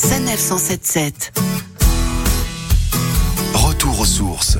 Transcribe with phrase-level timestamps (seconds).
[0.00, 1.32] Sanef 177.
[3.52, 4.56] Retour aux sources.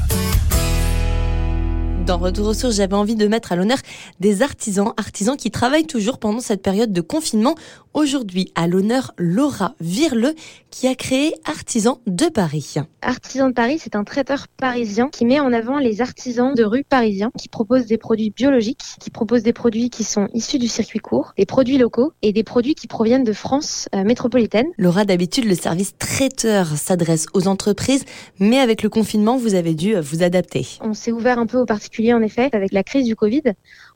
[2.05, 3.79] Dans Retour aux sources, j'avais envie de mettre à l'honneur
[4.19, 7.55] des artisans, artisans qui travaillent toujours pendant cette période de confinement.
[7.95, 10.35] Aujourd'hui, à l'honneur Laura Virle,
[10.71, 12.75] qui a créé Artisans de Paris.
[13.03, 16.85] Artisans de Paris, c'est un traiteur parisien qui met en avant les artisans de rue
[16.85, 20.99] parisiens, qui proposent des produits biologiques, qui proposent des produits qui sont issus du circuit
[20.99, 24.67] court, des produits locaux et des produits qui proviennent de France euh, métropolitaine.
[24.77, 28.05] Laura, d'habitude, le service traiteur s'adresse aux entreprises,
[28.39, 30.67] mais avec le confinement, vous avez dû vous adapter.
[30.81, 33.43] On s'est ouvert un peu aux particuliers en effet, avec la crise du Covid,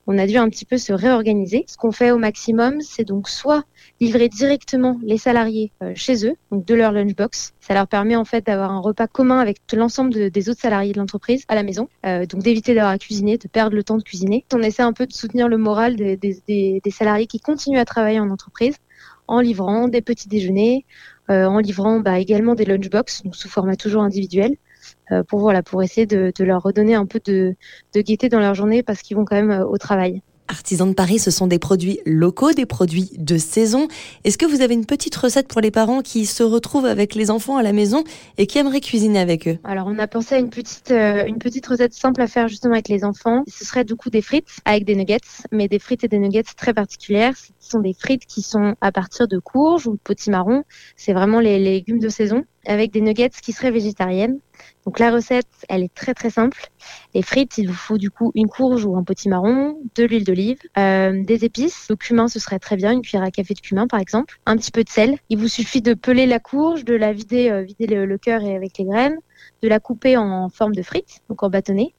[0.07, 1.65] on a dû un petit peu se réorganiser.
[1.69, 3.65] Ce qu'on fait au maximum, c'est donc soit
[4.01, 7.55] livrer directement les salariés euh, chez eux, donc de leur lunchbox.
[7.61, 10.99] Ça leur permet en fait d'avoir un repas commun avec l'ensemble des autres salariés de
[10.99, 14.03] l'entreprise à la maison, euh, donc d'éviter d'avoir à cuisiner, de perdre le temps de
[14.03, 14.45] cuisiner.
[14.53, 18.31] On essaie un peu de soutenir le moral des, salariés qui continuent à travailler en
[18.31, 18.77] entreprise
[19.29, 20.85] en livrant des petits déjeuners,
[21.31, 24.57] euh, en livrant bah, également des lunchbox, donc sous format toujours individuel.
[25.11, 27.57] Euh, pour voilà pour essayer de, leur redonner un peu de,
[27.95, 30.23] de gaieté dans leur journée parce qu'ils vont quand même euh, au travail.
[30.49, 33.89] Artisans de Paris, ce sont des produits locaux, des produits de saison.
[34.25, 37.31] Est-ce que vous avez une petite recette pour les parents qui se retrouvent avec les
[37.31, 38.05] enfants à la maison
[38.37, 39.59] et qui aimeraient cuisiner avec eux?
[39.65, 42.75] Alors, on a pensé à une petite, euh, une petite recette simple à faire justement
[42.75, 43.45] avec les enfants.
[43.47, 45.21] Ce serait du coup des frites avec des nuggets,
[45.53, 47.35] mais des frites et des nuggets très particulières.
[47.37, 50.65] Ce sont des frites qui sont à partir de courges ou de potimarron.
[50.97, 54.39] C'est vraiment les légumes de saison avec des nuggets qui seraient végétariennes.
[54.85, 56.69] Donc la recette, elle est très très simple.
[57.15, 60.59] Les frites, il vous faut du coup une courge ou un potimarron, de l'huile d'olive,
[60.79, 61.87] euh, des épices.
[61.89, 64.39] Le cumin, ce serait très bien, une cuillère à café de cumin par exemple.
[64.47, 65.19] Un petit peu de sel.
[65.29, 68.43] Il vous suffit de peler la courge, de la vider, euh, vider le, le cœur
[68.43, 69.19] et avec les graines,
[69.63, 71.95] de la couper en forme de frites, donc en bâtonnet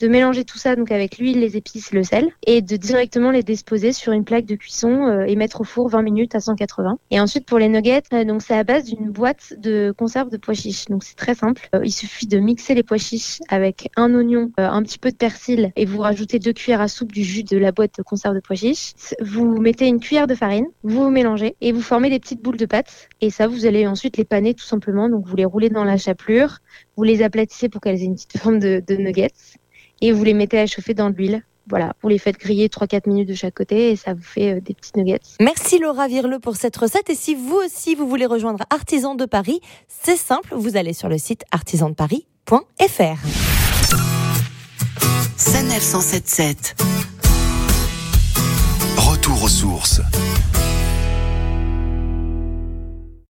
[0.00, 3.42] de mélanger tout ça donc avec l'huile, les épices, le sel, et de directement les
[3.42, 6.98] disposer sur une plaque de cuisson euh, et mettre au four 20 minutes à 180.
[7.10, 10.36] Et ensuite pour les nuggets, euh, donc c'est à base d'une boîte de conserve de
[10.36, 10.86] pois chiches.
[10.86, 11.68] Donc c'est très simple.
[11.74, 15.16] Euh, il suffit de mixer les pois chiches avec un oignon, un petit peu de
[15.16, 18.34] persil, et vous rajoutez deux cuillères à soupe du jus de la boîte de conserve
[18.34, 18.94] de pois chiches.
[19.20, 22.66] Vous mettez une cuillère de farine, vous mélangez et vous formez des petites boules de
[22.66, 23.08] pâte.
[23.20, 25.08] Et ça, vous allez ensuite les paner tout simplement.
[25.08, 26.58] Donc vous les roulez dans la chapelure,
[26.96, 29.30] vous les aplatissez pour qu'elles aient une petite forme de, de nuggets
[30.00, 31.42] et vous les mettez à chauffer dans l'huile.
[31.68, 34.60] Voilà, vous les faites griller 3-4 minutes de chaque côté et ça vous fait euh,
[34.60, 35.18] des petites nuggets.
[35.40, 37.10] Merci Laura Virle pour cette recette.
[37.10, 41.08] Et si vous aussi vous voulez rejoindre Artisan de Paris, c'est simple, vous allez sur
[41.08, 43.16] le site artisandeparis.fr.
[45.36, 46.76] Sanef 177.
[48.96, 50.00] Retour aux sources.